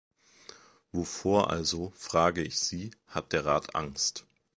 Wovor 0.91 1.51
also, 1.51 1.93
frage 1.95 2.41
ich 2.41 2.57
Sie, 2.57 2.89
hat 3.05 3.33
der 3.33 3.45
Rat 3.45 3.75
Angst? 3.75 4.25